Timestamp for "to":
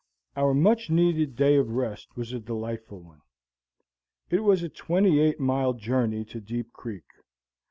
6.25-6.41